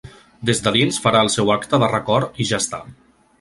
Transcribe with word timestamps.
Des 0.49 0.61
de 0.67 0.71
dins 0.77 0.97
farà 1.03 1.21
el 1.25 1.29
seu 1.33 1.51
acte 1.57 1.81
de 1.85 1.91
record 1.93 2.41
i 2.43 2.49
ja 2.53 2.63
està. 2.67 2.81